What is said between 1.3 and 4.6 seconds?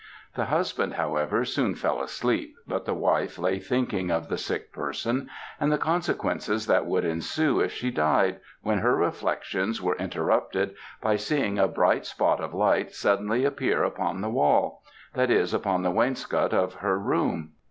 soon fell asleep, but the wife lay thinking of the